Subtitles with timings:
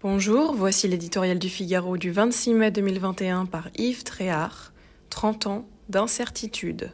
[0.00, 4.72] Bonjour, voici l'éditorial du Figaro du 26 mai 2021 par Yves Tréhard,
[5.10, 6.92] 30 ans d'incertitude.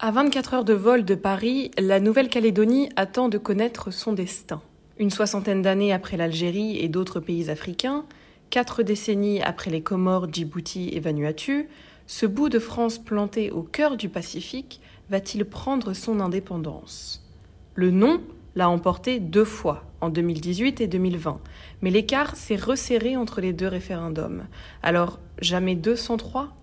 [0.00, 4.60] À 24 heures de vol de Paris, la Nouvelle-Calédonie attend de connaître son destin.
[4.98, 8.06] Une soixantaine d'années après l'Algérie et d'autres pays africains,
[8.50, 11.68] quatre décennies après les Comores, Djibouti et Vanuatu,
[12.06, 14.80] ce bout de France planté au cœur du Pacifique
[15.10, 17.24] va-t-il prendre son indépendance?
[17.74, 18.20] Le non
[18.54, 21.40] l'a emporté deux fois, en 2018 et 2020,
[21.80, 24.44] mais l'écart s'est resserré entre les deux référendums.
[24.82, 26.54] Alors, jamais 203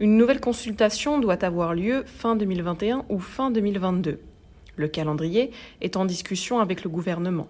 [0.00, 4.18] une nouvelle consultation doit avoir lieu fin 2021 ou fin 2022.
[4.76, 5.50] Le calendrier
[5.82, 7.48] est en discussion avec le gouvernement.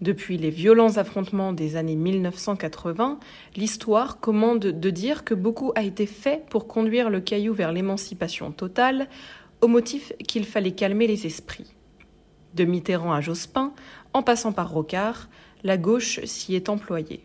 [0.00, 3.20] Depuis les violents affrontements des années 1980,
[3.56, 8.50] l'histoire commande de dire que beaucoup a été fait pour conduire le caillou vers l'émancipation
[8.50, 9.08] totale,
[9.60, 11.72] au motif qu'il fallait calmer les esprits.
[12.54, 13.72] De Mitterrand à Jospin,
[14.12, 15.28] en passant par Rocard,
[15.62, 17.24] la gauche s'y est employée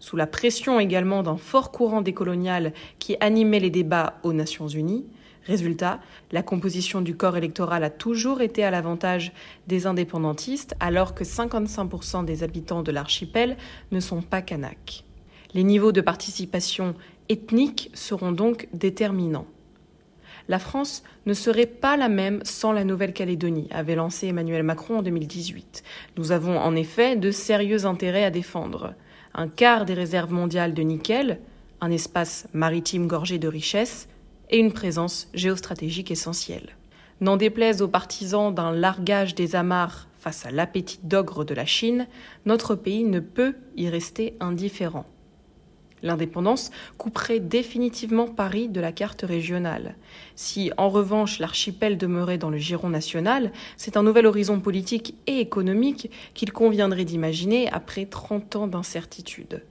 [0.00, 5.06] sous la pression également d'un fort courant décolonial qui animait les débats aux Nations Unies.
[5.46, 6.00] Résultat,
[6.32, 9.32] la composition du corps électoral a toujours été à l'avantage
[9.66, 13.56] des indépendantistes, alors que 55% des habitants de l'archipel
[13.90, 15.04] ne sont pas kanaks.
[15.54, 16.94] Les niveaux de participation
[17.28, 19.46] ethnique seront donc déterminants.
[20.48, 25.02] La France ne serait pas la même sans la Nouvelle-Calédonie, avait lancé Emmanuel Macron en
[25.02, 25.82] 2018.
[26.16, 28.94] Nous avons en effet de sérieux intérêts à défendre
[29.32, 31.38] un quart des réserves mondiales de nickel,
[31.80, 34.08] un espace maritime gorgé de richesses
[34.50, 36.76] et une présence géostratégique essentielle.
[37.20, 42.06] N'en déplaise aux partisans d'un largage des amarres face à l'appétit d'ogre de la Chine,
[42.44, 45.06] notre pays ne peut y rester indifférent.
[46.02, 49.96] L'indépendance couperait définitivement Paris de la carte régionale.
[50.34, 55.40] Si, en revanche, l'archipel demeurait dans le giron national, c'est un nouvel horizon politique et
[55.40, 59.62] économique qu'il conviendrait d'imaginer après 30 ans d'incertitude.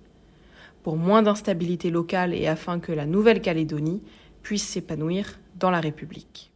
[0.84, 4.02] Pour moins d'instabilité locale et afin que la Nouvelle-Calédonie
[4.42, 6.49] puisse s'épanouir dans la République.